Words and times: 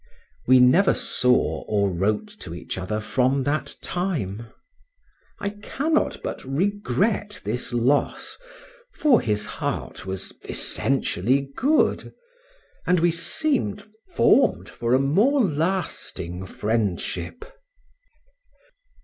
We 0.47 0.59
never 0.59 0.95
saw 0.95 1.61
or 1.67 1.91
wrote 1.91 2.29
to 2.39 2.55
each 2.55 2.75
other 2.79 2.99
from 2.99 3.43
that 3.43 3.75
time; 3.83 4.47
I 5.37 5.49
cannot 5.51 6.23
but 6.23 6.43
regret 6.43 7.39
this 7.43 7.71
loss, 7.71 8.35
for 8.95 9.21
his 9.21 9.45
heart 9.45 10.03
was 10.07 10.33
essentially 10.49 11.41
good, 11.55 12.15
and 12.87 12.99
we 12.99 13.11
seemed 13.11 13.83
formed 14.15 14.69
for 14.69 14.95
a 14.95 14.99
more 14.99 15.39
lasting 15.43 16.47
friendship. 16.47 17.45